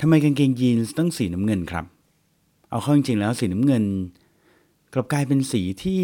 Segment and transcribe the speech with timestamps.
[0.00, 1.84] ทำไมกางเกงยีนส์ต้องสีน้ำเงินครับ
[2.70, 3.84] เอาเข้าจริงๆแล้วสีน้ำเงิน
[4.92, 6.02] กลับกลายเป็นสีที่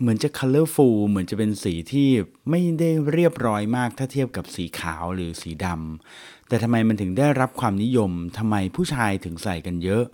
[0.00, 2.08] เหมือนจะ colorful เหมือนจะเป็นสีที่
[2.50, 10.04] ไม่ได้เรียบร้อยมากถ้าเทียบกับสีขาวหรือสีดำแต่ทำไมมันถึงได้รับความนิยมทำไมผู้ชายถึงใส่กันเยอะ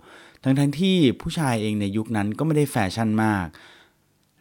[0.43, 3.47] ทั้งทั้งๆที่ผู้ชายเองในยุคนั้นก็ไม่ได้แฟชั่นมาก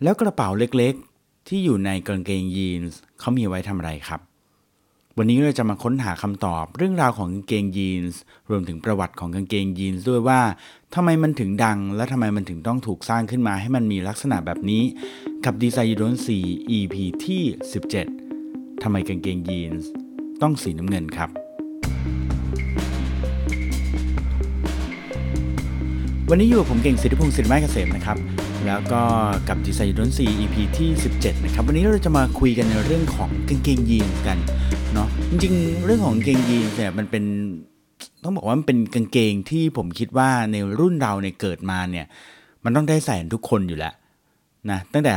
[0.02, 4.20] แล้วกระเป๋าเล็กๆ ที่อยู่ในกางเกงยีนส์เขามีไว้ทำอะไรครับ
[5.18, 8.20] วันนี้เราจะมาค้นหาคำตอบเรื่องราวของกางเกงยีนส์
[8.50, 10.40] รวมถึงประวัติของกางเกงยีนส์ด้วยว่า
[10.94, 14.82] ทำไมมันถึงดัง และทำไมมันถึงต้องถูกสร้างขึ้นมาให้มันมีลักษณะแบบนี้
[15.44, 16.38] กับดีไซน์ยูโดนสี
[16.78, 17.42] EP ที่
[18.12, 19.88] 17ทำไมกางเกงยีนส์
[20.42, 21.30] ต้องสีน้ำเงินครับ
[26.30, 28.16] วันนี้อยู่กับผมเก่งสิทธิพงศ์สิทธิไม้เกษมนะครับ
[28.66, 29.02] แล้วก็
[29.48, 34.38] กับดีไซน์ยูโดนซี EP ที่ 17 นะครับ วันนี้เราจะมาคุยกันในเรื่องของกางเกงยีนส์กัน
[34.94, 37.24] เนาะจริงๆ เรื่องของเกงยีนเนี่ยมันเป็น
[38.22, 42.06] ต้องบอกว่ามันเป็นกางเกงที่ผมคิดว่าในรุ่นเราเนี่ยเกิดมาเนี่ย
[42.64, 43.94] มันต้องได้ใส่ทุกคนอยู่แล้ว
[44.70, 45.12] นะตั้งแต่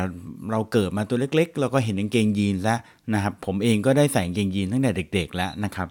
[0.51, 2.79] เราเกิดมาตัวเล็ก ๆ เราก็เห็นกางเกงยีนแล้ว
[3.13, 5.87] นะครับ ผมเองก็ได้ใส่กางเกงยีนตั้งแต่เด็ก ๆ แล้วนะครับ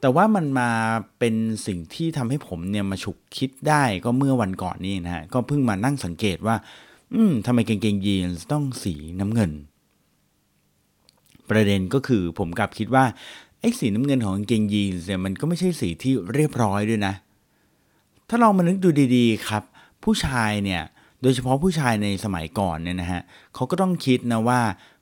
[0.00, 0.70] แต่ว่ามันมา
[1.18, 1.34] เป็น
[1.66, 6.56] สิ่งที่ทำให้ผมเนี่ยมาฉุกคิดได้ก็เมื่อวันก่อนนี้นะฮะก็เพิ่งมานั่งสังเกตว่า
[7.14, 9.52] อืมทำไมกางเกงยีนต้องสีน้ำเงิน
[11.50, 13.04] ประเด็นก็คือผมกลับคิดว่า
[13.60, 17.14] ไอ้สีน้ำเงินของกางเกงยีนส์เนี่ยมันก็ไม่ใช่สีที่เรียบร้อยด้วยนะ
[18.28, 19.62] ถ้าลองมานึกดูดีๆครับ
[20.04, 20.82] ผู้ชายเนี่ย
[21.22, 23.22] โดยเฉพาะผู้ชายในสมัยก่อนเนี่ยนะฮะ
[23.54, 24.60] เขาก็ต้องคิดนะว่า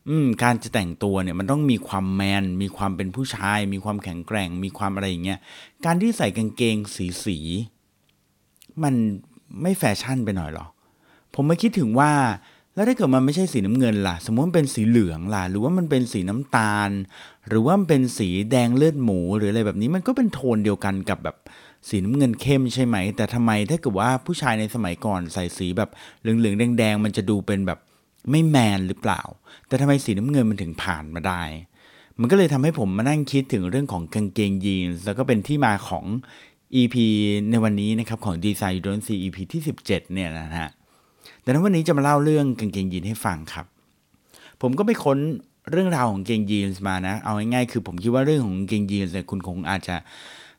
[0.09, 5.39] อืมการจะแต่งตัวเนี่ยมันต้องมีความแมน มีความเป็นผู้ชาย มีความแข็งแกร่ง มีความอะไรอย่างเงี้ย
[5.85, 7.39] การที่ใส่กางเกงสีสี
[8.83, 8.95] มัน
[9.63, 10.67] ไม่แฟชั่นไปหน่อยหรอ
[11.35, 12.11] ผมไมาคิดถึงว่า
[12.77, 16.91] แล้วถ้าเกิดมันไม่ใช่สีน้ำเงินล่ะ สมมติมันเป็นสีเหลืองล่ะ หรือว่ามันเป็นสีน้ำตาล
[17.49, 21.37] หรือว่ามันเป็นสีแดงเลือดหมูหรืออะไรแบบนี้มันก็เป็นโทนเดียวกันกับแบบ
[21.89, 27.79] สีน้ำเงินเข้มใช่ไหม แต่ทำไมถ้าเกิดว่าผู้ชายในสมัยก่อนใส่สีแบบเหลืองๆแดงๆมันจะดูเป็นแบบ
[28.31, 29.23] ไม่แมนหรือเปล่า
[29.67, 31.43] แต่ทำไมสีน้ำเงินมันถึงผ่านมาได้
[32.21, 36.05] มันก็เลยทำให้ผมมานั่งคิดถึงเรื่องของกางเกงยีนแล้วก็เป็นที่มาของ
[36.75, 36.97] EP
[37.51, 40.71] ในวันนี้นะครับของ Design You Don't See EP ที่ 17 เนี่ยนะฮะ
[41.47, 43.67] ดังนั้นวันนี้จะมาเล่าเรื่องกางเกงยีนให้ฟังครับ
[44.61, 45.19] ผมก็ไปค้น
[45.71, 49.97] เรื่องราวของเกงยีนมานะ เอาง่ายๆคือผมคิดว่าเรื่องของเกงยีนเนี่ยคุณคงอาจจะ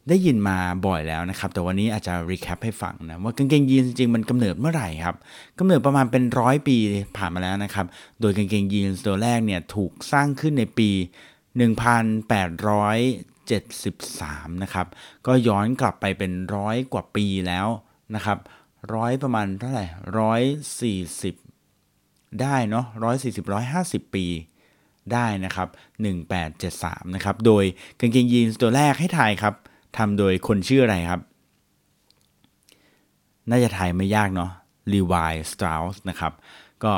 [0.09, 5.15] ได้ยินมาบ่อยแล้วนะครับ แต่วันนี้อาจจะรีแคปให้ฟังนะว่ากางเกงยีนจริงๆมันกำเนิดเมื่อไหร่ครับ
[5.59, 6.77] กำเนิดประมาณเป็นร้อยปี
[7.17, 7.85] ผ่านมาแล้วนะครับ
[8.21, 10.89] โดยกางเกงยีนตัวแรกเนี่ยถูกสร้างขึ้นในปี
[12.55, 14.87] 1873 นะครับ
[15.27, 17.67] ก็ย้อนกลับไปเป็นร้อยกว่าปีแล้ว
[18.15, 18.37] นะครับ
[18.95, 19.85] ร้อยประมาณเท่าไหร่
[20.19, 20.41] ร้อย
[20.81, 21.35] สี่สิบ
[22.41, 24.25] ได้เนาะร้อยสี่สิบร้อยห้าสิบปี
[25.13, 25.67] ได้นะครับ
[26.41, 27.63] 1873 นะครับ โดย
[27.99, 29.53] กางเกงยีนส์ตัวแรกให้ถ่ายครับ
[29.97, 31.21] ทำโดยคนชื่ออะไรครับ
[33.49, 34.51] น่าจะถ่ายไม่ยากเนาะ
[34.93, 36.33] Levi Strauss นะครับ
[36.83, 36.93] ก็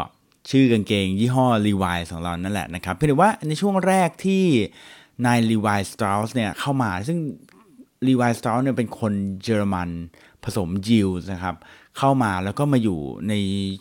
[0.50, 4.44] ชื่อกางเกงยี่ห้อ Levi ของเรานั่นแหละนะครับ เพียงแต่ว่าในช่วงแรกที่
[5.26, 7.20] นาย Levi Strauss เนี่ยเข้ามา ซึ่ง
[8.08, 9.14] Levi Strauss เนี่ยเป็นคน
[9.44, 9.90] เยอรมัน
[10.44, 11.56] ผสมยิวนะครับ
[11.98, 13.34] เข้ามาแล้วก็มาอยู่ใน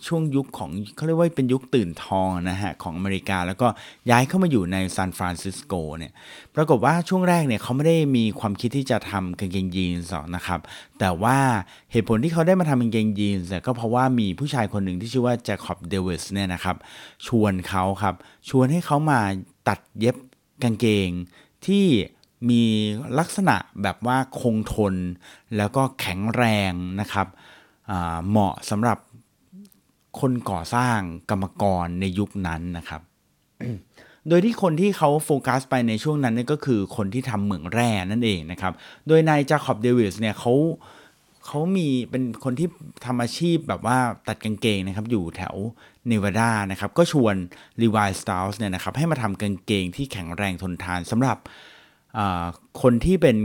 [0.06, 3.68] ช่วงยุคของเขาเรียกว่าเป็นยุคตื่นทองนะฮะของอเมริกา แล้วก็
[4.10, 6.12] ย้ายเข้ามาอยู่ในซานฟรานซิสโกเนี่ย
[6.54, 10.60] ปรากฏว่าช่วงแรกเนี่ยเขาไม่ได้มีความคิดที่จะทำกางเกงยีนส์หรอกนะครับ
[10.98, 11.38] แต่ว่า
[11.92, 16.76] เหตุผลที่เขาได้มาทำกางเกงยีนส์ก็เพราะว่ามีผู้ชายคนหนึ่งที่ชื่อว่าแจคอบเดวิสเนี่ยนะครับ
[17.26, 18.14] ชวนเขาครับ
[18.48, 19.20] ชวนให้เขามา
[19.68, 20.16] ตัดเย็บ
[20.62, 21.10] กางเกง
[21.66, 21.86] ที่
[22.50, 22.62] มี
[23.18, 24.94] ลักษณะแบบว่าคงทน
[25.56, 27.26] แล้วก็แข็งแรงนะครับ
[28.28, 28.98] เหมาะสำหรับ
[30.20, 30.98] คนก่อสร้าง
[31.30, 33.00] กรรมกรในยุคนั้นนะครับ
[34.28, 38.72] โดยที่คนที่เขาโฟกัสไปในช่วงนั้นนี่ก็คือคนที่ทำเหมืองแร่นั่นเองนะครับ
[39.08, 40.52] โดยนายจาคอบเดวิสเนี่ยเขา
[41.46, 42.68] เขามีเป็นคนที่
[43.04, 45.56] ทำอาชีพแบบว่าตัดกางเกงนะครับ อยู่แถว
[46.08, 47.34] เนวาดานะครับ ก็ชวน
[47.82, 51.36] ลีวายสตาร์สเนี่ยนะครับให้มาทำกางเกงที่แข็งแรงทนทานสำหรับ
[52.82, 53.36] คนที่เป็น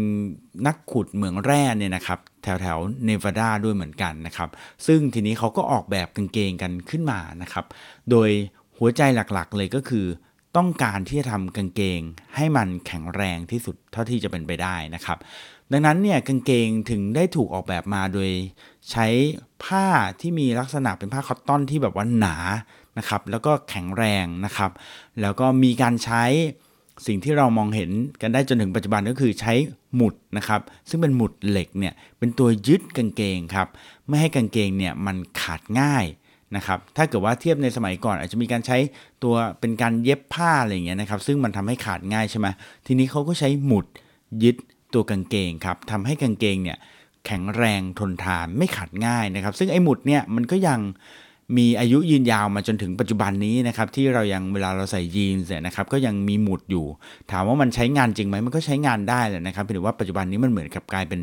[0.67, 4.49] นักขุดเหมืองแร่เนี่ยนะครับ แถวแถวเนวาดาด้วยเหมือนกันนะครับ
[4.85, 7.65] ซึ่งทีนี้เขาก็ออกแบบกางเกงกันขึ้นมานะครับ
[8.11, 8.29] โดย
[8.77, 9.01] หัวใจ
[9.33, 10.05] หลักๆเลยก็คือ
[10.57, 12.01] ต้องการที่จะทำกางเกง
[12.35, 15.17] ให้มันแข็งแรงที่สุดเท่าที่จะเป็นไปได้นะครับ
[15.71, 18.29] ดังนั้นเนี่ยกางเกงถึงได้ถูกออกแบบมาโดย
[18.91, 19.07] ใช้
[19.63, 19.85] ผ้า
[20.21, 22.35] ที่มีลักษณะเป็นผ้าคอตตอนที่แบบว่าหนา
[22.97, 24.71] นะครับ แล้วก็แข็งแรงนะครับ
[25.21, 26.23] แล้วก็มีการใช้
[27.07, 27.89] สิ่งที่เรามองเห็น
[28.21, 29.53] กันได้จนถึงปัจจุบันก็คือใช้
[29.95, 33.67] หมุดนะครับ ซึ่งเป็นหมุดเหล็กเนี่ยเป็นตัวยึดกางเกงครับ
[34.07, 36.05] ไม่ให้กางเกงเนี่ยมันขาดง่าย
[36.55, 38.77] นะครับ ถ้าเกิดว่าเทียบในสมัยก่อน อาจจะมีการใช้
[39.23, 42.47] ตัวเป็นการเย็บผ้าอะไรอย่างเงี้ยนะครับ ซึ่งมันทำให้ขาดง่ายใช่ไหม
[42.85, 43.85] ทีนี้เขาก็ใช้หมุด
[44.43, 44.55] ยึด
[44.93, 46.77] ตัวกางเกงครับทำให้กางเกงเนี่ย
[47.25, 50.79] แข็งแรงทนทานไม่ขัดง่ายนะครับ ซึ่งไอ้หมุดเนี่ยมันก็ยัง
[51.57, 56.85] มีอายุยืนยาวมาจนถึงปัจจุบันนี้นะครับที่เรายังเวลาเราใส่ยีนส์เนี่ยนะครับก็ยังมีหมุดอยู่
[57.31, 61.19] ถามว่ามันใช้งานจริงไหมมันก็ใช้งานได้แหละนะครับเพียงแต่ว่าปัจจุบันนี้มันเหมือนกับกลายเป็น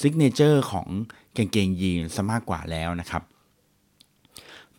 [0.00, 0.86] ซิกเนเจอร์ของ
[1.36, 3.22] กางเกงยีนส์ซะมากกว่าแล้วนะครับ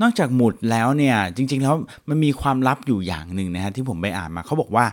[0.01, 1.75] นอกจากหมุดแล้วเนี่ยจริงๆแล้ว
[2.09, 4.85] มันมีความลับอยู่อย่างหนึ่งนะฮะที่ผมไปอ่านมาเขาบอกว่า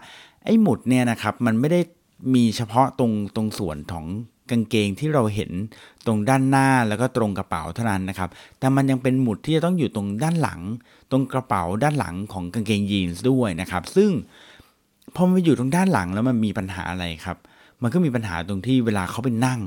[0.45, 1.81] ไอ้หมุดเนี่ยนะครับมันไม่ได้
[2.35, 4.07] มีเฉพาะตรงตรงส่วนของ
[4.51, 5.51] กางเกงที่เราเห็น
[6.07, 8.29] ตรงด้านหน้าแล้วก็ตรงกระเป๋าเท่านั้นนะครับ
[8.59, 10.61] แต่มันยังเป็นหมุดที่จะต้องอยู่ตรงด้านหลัง
[11.11, 14.11] ตรงกระเป๋าด้านหลังของกางเกงยีนส์ด้วยนะครับ ซึ่ง
[15.15, 17.37] พอมันอยู่ตรงด้านหลังแล้วมันมีปัญหาอะไรครับ
[17.83, 19.61] มันก็มีปัญหาตรงที่เวลาเขาไปนั่ง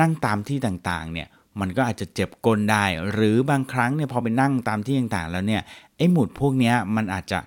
[0.00, 1.28] นั่งตามที่ต่างๆ เนี่ย
[1.60, 5.62] มันก็อาจจะเจ็บก้นได้ หรือบางครั้งเนี่ยพอไปนั่งตามที่ต่างๆ แล้วเนี่ย
[5.96, 7.40] ไอ้หมุดพวกนี้มันอาจจะ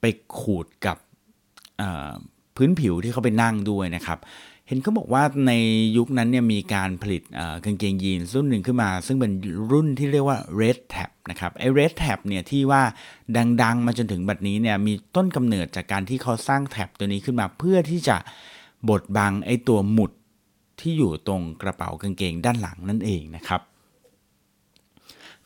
[0.00, 0.04] ไป
[0.38, 0.96] ขูดกับ
[2.56, 4.18] พื้นผิวที่เขาไปนั่งด้วยนะครับ
[4.68, 5.52] เห็นเขาบอกว่าใน
[5.96, 7.22] ยุคนั้นเนี่ยมีการผลิต
[7.64, 9.32] กางเกงยีนรุ่นหนึ่งขึ้นมา ซึ่งเป็น
[9.72, 12.82] รุ่นที่เรียกว่า Red Tab นะครับไอ้ Red Tab เนี่ยที่ว่า
[13.62, 18.16] ดังๆ มาจนถึงบัดนี้เนี่ยมีต้นกำเนิดจากการที่เขาสร้างแท็บตัวนี้ขึ้นมาเพื่อที่จะ
[18.88, 20.12] บดบังไอ้ตัวหมุด
[20.80, 23.62] ที่อยู่ตรงกระเป๋ากางเกงด้านหลังนั่นเองนะครับ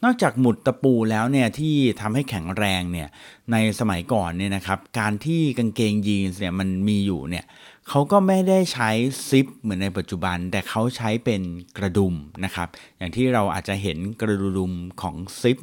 [0.05, 3.09] นอกจากหมุดตะปูแล้วเนี่ยที่ทำให้แข็งแรงเนี่ย
[3.53, 7.45] ในสมัยก่อนเนี่ยนะครับการที่กางเกงยีนส์เนี่ยมันมีอยู่เนี่ย
[7.95, 8.91] เขาก็ไม่ได้ใช้
[9.29, 11.43] ซิปเหมือนในปัจจุบัน แต่เขาใช้เป็น
[11.79, 12.69] กระดุมนะครับ
[12.99, 14.73] อย่างที่เราอาจจะเห็นกระดุม
[15.03, 15.59] ของซิป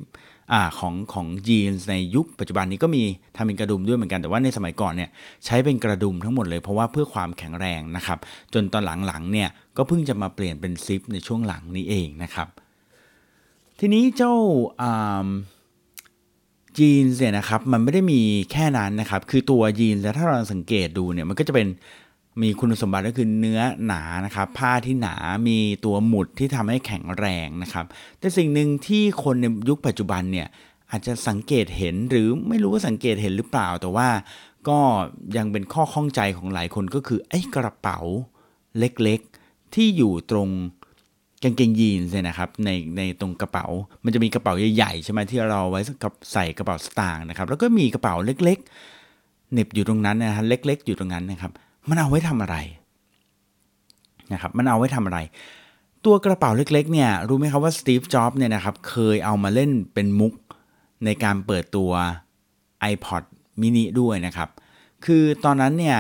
[0.53, 3.03] อ่าของของยีนในยุคปัจจุบันนี้ก็มี
[3.35, 5.09] ทำเป็นกระดุมด้วยเหมือนกันแต่ว่าในสมัยก่อนเนี่ย
[5.45, 8.19] ใช้เป็นกระดุมทั้งหมดเลย เพราะว่าเพื่อความแข็งแรงนะครับ
[8.53, 12.47] จนตอนหลังๆเนี่ยก็เพิ่งจะมาเปลี่ยนเป็นซิปในช่วงหลังนี้เองนะครับ
[13.79, 14.33] ทีนี้เจ้า
[16.79, 18.21] ยีนเนี่ยนะครับมันไม่ได้มี
[18.51, 21.67] แค่นั้นนะครับ คือตัวยีนแล้วถ้าเราสังเกตดูเนี่ยมันก็จะเป็น
[22.41, 25.15] มีคุณสมบัติก็คือเนื้อหนานะครับ ผ้าที่หนา
[25.47, 27.86] มีตัวหมุดที่ทำให้แข็งแรงนะครับ
[28.19, 30.47] แต่สิ่งหนึ่งที่คนในยุคปัจจุบันเนี่ย
[30.91, 34.09] อาจจะสังเกตเห็นหรือไม่รู้ว่าสังเกตเห็นหรือเปล่า แต่ว่า
[34.69, 34.80] ก็
[35.38, 38.00] ยังเป็นข้อข้องใจของหลายคนก็คือไอ้กระเป๋า
[38.80, 40.50] เล็กๆ ที่อยู่ตรง
[41.44, 43.65] กางเกงยีนส์นะครับในในตรงกระเป๋า
[44.03, 48.57] มันจะมีกระเป๋าใหญ่ๆใช่ไหมที่เราไว้กับใส่กระเป๋าสตางค์นะครับ แล้วก็มีกระเป๋าเล็ก
[49.06, 51.51] ๆ เน็บอยู่ตรงนั้นนะฮะเล็ก ๆ อยู่ตรงนั้นนะครับ
[51.89, 52.56] มันเอาไว้ทำอะไร
[54.33, 55.19] นะครับมันเอาไว้ทำอะไร
[56.06, 60.33] ตัวกระเป๋าเล็กๆเนี่ยรู้ไหมครับว่าสตีฟจ็อบส์เนี่ยนะครับเคยเอามาเล่นเป็นมุก
[61.06, 61.91] ในการเปิดตัว
[62.91, 63.24] iPod
[63.62, 64.50] mini ด้วยนะครับ
[65.06, 65.97] คือตอนนั้นเนี่ย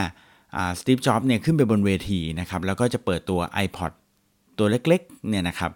[0.79, 3.91] สตีฟจ็อบส์เนี่ยขึ้นไปบนเวทีนะครับแล้วก็จะเปิดตัว iPod
[4.57, 5.71] ตัวเล็กๆเนี่ยนะครับ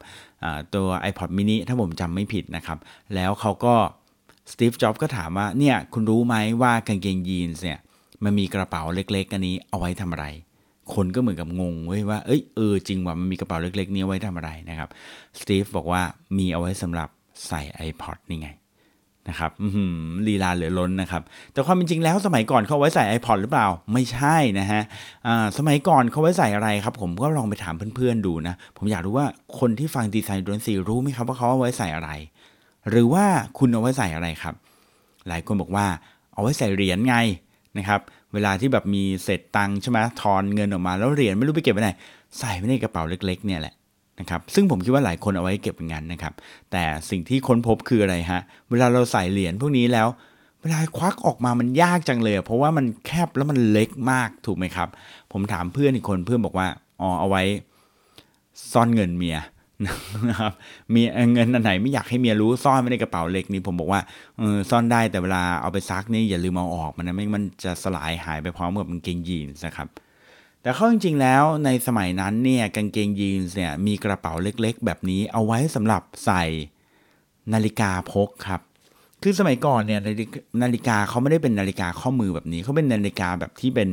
[0.75, 2.77] ตัว iPod mini ถ้าผมจำไม่ผิดนะครับ
[3.15, 3.75] แล้วเขาก็
[4.51, 7.79] สตีฟจ็อบส์ก็ถามว่าเนี่ยคุณรู้ไหมว่ากางเกงยีนส์เนี่ย
[8.23, 10.25] มันมีกระเป๋าเล็ก ๆ อันนี้เอาไว้ทำอะไร
[10.93, 14.89] คนก็เหมือนกับงงเว้ยว่า เอ้ยเออจริงว่ามันมีกระเป๋าเล็ก ๆ นี้ไว้ทำอะไรนะครับ
[15.39, 16.01] สตีฟบอกว่า
[16.37, 17.09] มีเอาไว้สำหรับ
[17.47, 18.49] ใส่ iPod นี่ไง
[19.29, 19.51] นะครับ
[20.27, 21.21] ลีลาเหลือล้นนะครับ
[21.53, 24.81] แต่ความเป็นจริงแล้วสมัยก่อนเขาไว้ใส่ iPod หรือเปล่า ไม่ใช่นะฮะ
[25.57, 29.27] สมัยก่อนเขาไว้ใส่อะไรครับ ผมก็ลองไปถามเพื่อนๆดูนะ ผมอยากรู้ว่า
[29.59, 32.09] คนที่ฟังดีไซน์ดนตรีรู้ไหมครับว่าเขาเอาไว้ใส่อะไร
[32.89, 33.25] หรือว่า
[33.57, 34.55] คุณเอาไว้ใส่อะไรครับ
[35.27, 35.85] หลายคนบอกว่า
[36.33, 37.15] เอาไว้ใส่เหรียญไง
[37.77, 38.01] นะครับ
[38.33, 41.91] เวลาที่แบบมีเศษตังค์ใช่ไหมทอนเงินออกมาแล้วเหรียญไม่รู้ไปเก็บไว้ไหน
[42.39, 43.73] ใส่ไว้ในกระเป๋าเล็กๆเนี่ยแหละ
[44.19, 46.33] นะครับซึ่งผมคิดว่าหลายคนเอาไว้เก็บอย่างนั้นนะครับ
[46.71, 50.07] แต่สิ่งที่ค้นพบคืออะไรฮะเวลาเราใส่เหรียญพวกนี้แล้ว
[50.61, 54.89] เวลาควักออกมามันยากจังเลย เพราะว่ามันแคบแล้วมันเล็กมากถูกไหมครับ
[55.31, 56.67] ผมถามเพื่อนอีกคนเพื่อนบอกว่า
[57.01, 57.43] อ๋อเอาไว้
[58.73, 59.37] ซ่อนเงินเมีย
[60.29, 60.53] นะครับ
[60.93, 61.01] มี
[61.33, 64.01] เงินอันไหนไม่อยากให้เมียรู้ซ่อนไว้ในกระเป๋าเล็กนี่ผมบอกว่า
[64.39, 69.87] เออซ่อนได้แต่เวลาเอาไปซักนี่อย่าลืมเอาออกมันนะไม่มันจะสลายหายไปพร้อมกับกางเกงยีนส์นะครับ
[70.61, 76.43] แต่ข้อจริง ๆ แล้วในสมัยนั้นเนี่ยกางเกงยีนส์เนี่ยมีกระเป๋าเล็กๆ แบบนี้เอาไว้สำหรับใส่
[77.53, 78.61] นาฬิกาพกครับ
[79.21, 79.99] คือสมัยก่อนเนี่ย
[80.63, 83.89] นาฬิกาเขาไม่ได้เป็นนาฬิกาข้อมือแบบนี้เขาเป็นนาฬิกาแบบที่เป็น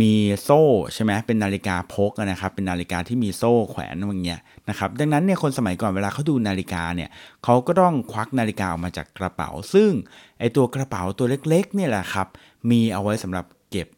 [0.00, 0.62] มีโซ่
[0.94, 7.10] ใช่ไหมเป็นนาฬิกาพกนะครับ เป็นนาฬิกาที่มีโซ่แขวนอย่างเงี้ยนะครับ ดังนั้นเนี่ยคนสมัยก่อนเวลาเขาดูนาฬิกาเนี่ย
[7.44, 9.90] เขาก็ต้องควักนาฬิกาออกมาจากกระเป๋า ซึ่ง
[10.38, 12.28] ไอตัวกระเป๋าตัวเล็กๆเนี่ยแหละครับ
[12.70, 13.88] มีเอาไว้สำหรับเก็บ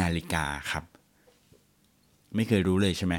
[0.00, 0.84] นาฬิกาครับ
[2.34, 3.14] ไม่เคยรู้เลยใช่ไหม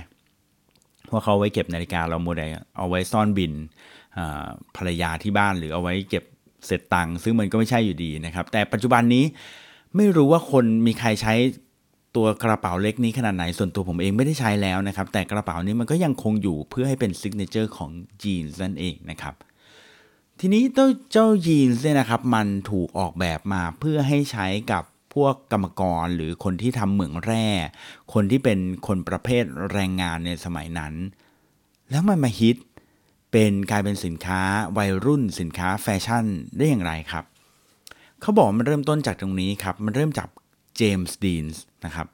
[1.11, 3.53] ว่าเขาไว้เก็บนาฬิกาเราโมเมเอาไว้ซ่อนบิล
[4.75, 6.23] ภรรยาที่บ้านหรือเอาไว้เก็บ
[6.65, 9.23] เสร็จตังค์ซึ่งมันก็ไม่ใช่อยู่ดีนะครับ แต่ปัจจุบันนี้
[9.95, 11.33] ไม่รู้ว่าคนมีใครใช้
[12.15, 17.91] ตัวกระเป๋าเล็กนี้ขนาดไหนส่วนตัวผมเองไม่ได้ใช้แล้วนะครับ แต่กระเป๋านี้มันก็ยังคงอยู่เพื่อให้เป็น signature ของ
[18.23, 19.35] จีนส์นั่นเองนะครับ
[20.39, 24.83] ทีนี้เจ้าเจ้ายีนส์เนี่ยนะครับ มันถูกออกแบบมาเพื่อให้ใช้กับ
[25.13, 27.47] พวกกรรมกรหรือคนที่ทำเหมืองแร่
[28.13, 30.93] คนที่เป็นคนประเภทแรงงานในสมัยนั้น
[31.91, 32.57] แล้วมันมาฮิต
[33.31, 34.41] เป็นกลายเป็นสินค้า
[34.77, 36.25] วัยรุ่นสินค้าแฟชั่น
[36.57, 37.25] ได้อย่างไรครับ
[38.21, 40.27] เขาบอกมันเริ่มต้นจากตรงนี้ครับ มันเริ่มจาก
[40.77, 42.07] เจมส์ดีนส์นะครับ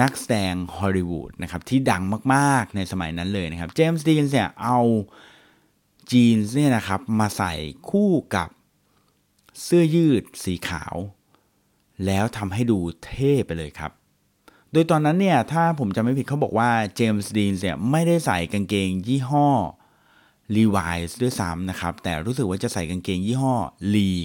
[0.00, 2.02] นักแสดงฮอลลีวูดนะครับที่ดัง
[2.34, 4.78] มากๆในสมัยนั้นเลยนะครับเจมส์ดีนส์เนี่ยเอา
[6.12, 7.52] จีนส์เนี่ยนะครับมาใส่
[7.90, 8.48] คู่กับ
[9.62, 10.94] เสื้อยืดสีขาว
[12.06, 13.92] แล้วทำให้ดูเท่ไปเลยครับ
[14.72, 19.48] โดยตอนนั้นเนี่ยถ้าผมจำไม่ผิดเขาบอกว่าเจมส์ดีนส์เนี่ยไม่ได้ใส่กางเกงยี่ห้อ
[20.56, 23.54] Levi's ด้วยซ้ำนะครับ แต่รู้สึกว่าจะใส่กางเกงยี่ห้อ
[23.94, 24.20] Lee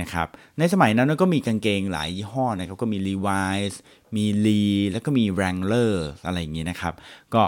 [0.00, 0.28] นะครับ
[0.58, 3.74] ในสมัยนั้นก็มีกางเกงหลายยี่ห้อนะครับก็มี Levi's
[4.16, 5.92] มี Lee แล้วก็มี Wrangler
[6.26, 6.94] อะไรอย่างนี้นะครับ
[7.34, 7.42] ก็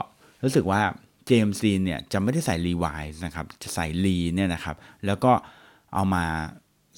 [0.44, 0.80] รู้สึกว่า
[1.26, 5.32] เจมส์ดีนเนี่ยจะไม่ได้ใส่ Levi's นะครับจะใส่ Lee เนี่ยนะครับแล้วก็
[5.94, 6.24] เอามา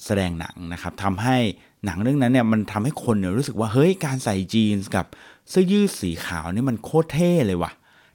[0.05, 1.37] แสดงหนังนะครับทำให้
[1.85, 5.07] หนังเรื่องนั้นเนี่ยมันทำให้คนเนี่ยรู้สึกว่าเฮ้ยการใส่จีนส์กับ
[5.51, 7.73] เสื้อยืดสีขาวนี่มันโคตรเท่เลยว่ะ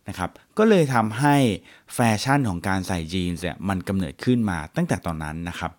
[0.10, 1.36] นะครับก็เลยทำให้
[1.94, 5.72] แฟชั่นของการใส่จีนส์เนี่ยมันกำเนิดขึ้นมาตั้งแต่ตอนนั้นนะครับ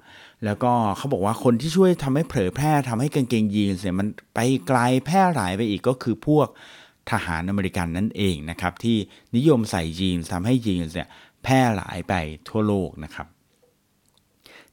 [0.44, 6.48] แล้วก็เขาบอกว่าคนที่ช่วยทำให้เผยแพร่ทำให้กางเกงยีนเนี่ยมันไปไกลแพร่หลายไปอีกก็คือพวก
[7.10, 8.96] ทหารอเมริกันนั่นเองนะครับ ที่
[9.36, 11.08] นิยมใส่ยีนส์ทำให้ยีนเนี่ย
[11.42, 12.14] แพร่หลายไป
[12.48, 13.26] ทั่วโลกนะครับ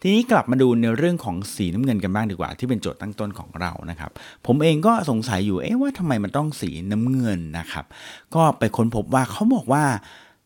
[0.02, 4.12] ทีนี้กลับมาดูในเรื่องของสีน้ำเงินกันบ้างดีกว่า ที่เป็นโจทย์ตั้งต้นของเรานะครับ
[4.46, 7.86] ผมเองก็สงสัยอยู่เอ๊ะว่าทำไมมันต้องสีน้ำเงินนะครับ
[8.36, 9.84] ก็ไปค้นพบว่าเขาบอกว่า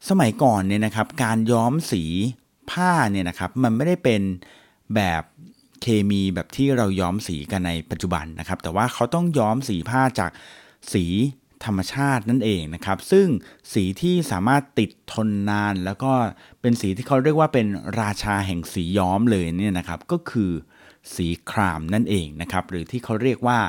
[0.09, 2.03] สมัยก่อนเนี่ยนะครับ การย้อมสี
[2.71, 4.21] ผ้าเนี่ยนะครับ มันไม่ได้เป็น
[4.95, 5.23] แบบ
[5.81, 10.31] เคมีแบบที่เราย้อมสีกันในปัจจุบันนะครับ แต่ว่าเขาต้องย้อมสีผ้าจาก
[10.93, 11.05] สี
[11.65, 13.27] ธรรมชาตินั่นเองนะครับ ซึ่ง
[13.73, 16.11] สีที่สามารถติดทนนาน แล้วก็
[16.61, 17.67] เป็นสีที่เขาเรียกว่าเป็น
[18.01, 20.51] ราชาแห่งสีย้อมเลยเนี่ยนะครับ ก็คือ
[21.15, 23.59] สีครามนั่นเองนะครับ หรือที่เขาเรียกว่า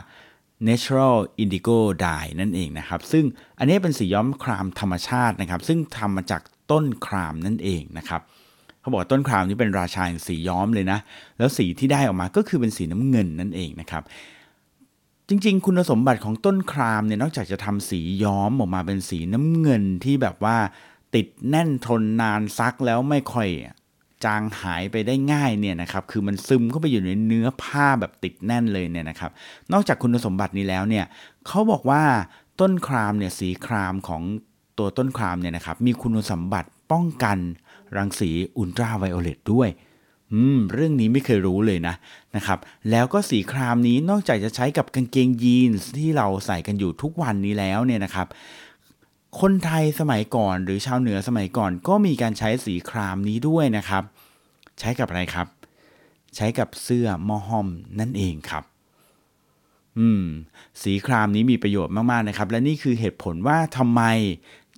[0.69, 3.25] natural indigo dye นั่นเองนะครับ ซึ่ง
[3.59, 8.23] อันนี้เป็นสีย้อมครามธรรมชาตินะครับ ซึ่งทำมาจากต้นครามนั่นเองนะครับ
[8.83, 10.99] เขาบอกต้นครามนี่เป็นราชาแห่งสีย้อมเลยนะ
[11.39, 14.03] แล้วสีที่ได้ออกมาก็คือเป็นสีน้ำเงินนั่นเองนะครับ
[15.29, 20.57] จริงๆ คุณสมบัติของต้นครามเนี่ยนอกจากจะทำสีย้อมออกมาเป็นสีน้ำเงินที่แบบว่า
[21.15, 23.49] ติดแน่นทนนานซักแล้วไม่ค่อย
[24.25, 29.31] จางหายไปได้ง่ายเนี่ยนะครับคือมันซึมเข้าไปอยู่ในเนื้อผ้าแบบติดแน่นเลยเนี่ยนะครับ
[29.73, 31.05] นอกจากคุณสมบัตินี้แล้วเนี่ย
[31.47, 32.03] เขาบอกว่า
[32.61, 34.23] ต้นครามเนี่ยสีครามของ
[34.79, 37.39] ตัวต้นครามเนี่ยนะครับมีคุณสมบัติ ป้องกัน
[37.97, 39.69] รังสีอุลตราไวโอเลตด้วย
[40.33, 41.95] อืม เรื่องนี้ไม่เคยรู้เลยนะ
[42.37, 42.59] นะครับ
[42.91, 48.27] แล้วก็สีครามนี้นอกจากจะใช้กับกางเกงยีนส์ที่เราใส่กันอยู่ทุกวันนี้แล้วเนี่ยนะครับ
[49.41, 54.03] คนไทยสมัยก่อนหรือชาวเหนือสมัยก่อน ก็มีการใช้สีครามนี้ด้วยนะครับ
[54.81, 55.47] ใช้กับอะไรครับ
[56.37, 57.69] ใช้กับเสื้อมอหอม
[58.01, 58.65] นั่นเองครับ
[59.99, 60.25] อืม
[60.83, 64.03] สีครามนี้มีประโยชน์มาก ๆ นะครับ และนี่คือเหตุผลว่าทำไม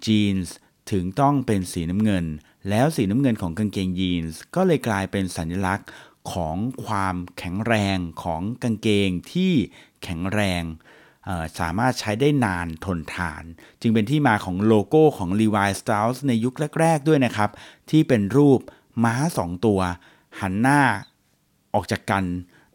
[0.07, 0.55] จีนส์
[0.91, 2.25] ถึงต้องเป็นสีน้ำเงิน
[2.71, 5.89] แล้วสีน้ำเงินของกางเกงยีนส์ก็เลยกลายเป็นสัญลักษณ์
[6.33, 9.53] ของความแข็งแรงของกางเกงที่
[10.03, 10.63] แข็งแรง
[11.59, 13.45] สามารถใช้ได้นานทนทาน
[13.81, 17.51] จึงเป็นที่มาของโลโก้ของ Levi Strauss ในยุคแรก ๆ ด้วยนะครับ
[17.91, 18.61] ที่เป็นรูป
[19.05, 19.81] ม้าสองตัว
[20.41, 20.81] หันหน้า
[21.75, 22.25] ออกจากกัน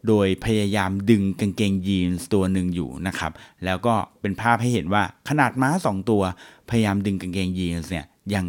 [0.08, 3.32] โดยพยายามดึงกางเกงยีนส์ตัวหนึ่งอยู่นะครับ
[3.66, 6.22] แล้วก็เป็นภาพให้เห็นว่าขนาดม้าสองตัว
[6.70, 8.46] พยายามดึงกางเกงยีนส์เนี่ยยัง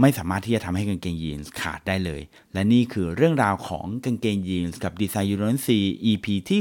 [0.00, 2.20] ไม่สามารถที่จะทำให้กางเกงยีนส์ขาดได้เลย
[2.52, 5.78] และนี่คือเรื่องราวของกางเกงยีนส์กับดีไซน์ยูโรนซี
[6.10, 6.60] EP ที่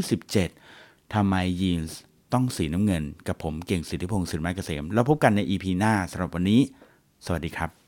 [0.57, 1.97] 17 ทำไมยีนส์
[2.33, 6.61] ต้องสีน้ำเงิน กับผมเก่งสิทธิพงศ์สิริมาเกษม แล้วพบกันใน EP หน้าสำหรับวันนี้
[7.25, 7.86] สวัสดีครับ